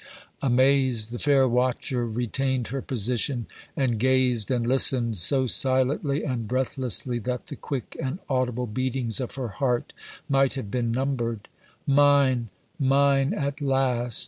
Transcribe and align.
Amazed, 0.41 1.11
the 1.11 1.19
fair 1.19 1.47
watcher 1.47 2.07
retained 2.07 2.69
her 2.69 2.81
position, 2.81 3.45
and 3.77 3.99
gazed 3.99 4.49
and 4.49 4.65
listened 4.65 5.17
so 5.17 5.45
silently 5.45 6.23
and 6.23 6.47
breathlessly 6.47 7.19
that 7.19 7.45
the 7.45 7.55
quick 7.55 7.95
and 8.01 8.17
audible 8.27 8.65
beatings 8.65 9.21
of 9.21 9.35
her 9.35 9.49
heart 9.49 9.93
might 10.27 10.55
have 10.55 10.71
been 10.71 10.91
numbered. 10.91 11.49
"Mine 11.85 12.49
mine 12.79 13.35
at 13.35 13.61
last!" 13.61 14.19